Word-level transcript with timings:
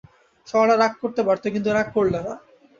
সরলা 0.47 0.75
রাগ 0.77 0.93
করতে 1.01 1.21
পারত 1.27 1.43
কিন্তু 1.53 1.69
রাগ 1.71 1.87
করলে 1.95 2.19
না। 2.25 2.33